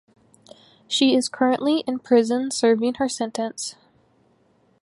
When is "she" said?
0.87-1.13